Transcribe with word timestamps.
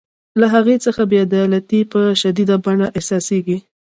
له 0.39 0.45
هغې 0.53 0.75
څخه 0.85 1.01
بې 1.09 1.17
عدالتي 1.27 1.79
په 1.91 1.99
شدیده 2.21 2.55
بڼه 2.65 2.87
احساسیږي. 2.97 3.57